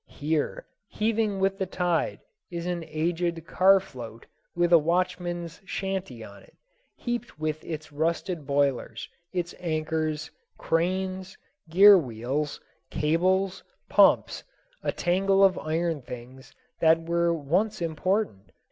[0.09, 6.41] Here, heaving with the tide, is an aged car float with a watchman's shanty on
[6.41, 6.55] it,
[6.95, 11.37] heaped with its rusted boilers, its anchors, cranes,
[11.69, 12.59] gear wheels,
[12.89, 14.43] cables, pumps,
[14.81, 18.51] a tangle of iron things that were once important.